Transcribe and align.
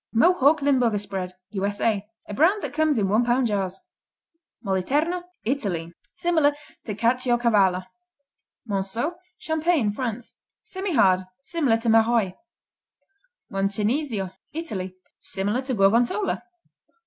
Mohawk 0.13 0.63
Limburger 0.63 0.97
Spread 0.97 1.35
U.S.A. 1.51 2.07
A 2.27 2.33
brand 2.33 2.63
that 2.63 2.73
comes 2.73 2.97
in 2.97 3.07
one 3.07 3.23
pound 3.23 3.45
jars. 3.45 3.77
Moliterno 4.65 5.25
Italy 5.43 5.93
Similar 6.15 6.55
to 6.85 6.95
Caciocavallo. 6.95 7.81
(See.) 7.83 7.87
Monceau 8.67 9.17
Champagne, 9.37 9.91
France 9.91 10.37
Semihard, 10.65 11.27
similar 11.43 11.77
to 11.77 11.89
Maroilles. 11.89 12.33
Moncenisio 13.51 14.31
Italy 14.53 14.95
Similar 15.19 15.61
to 15.61 15.75
Gorgonzola. 15.75 16.41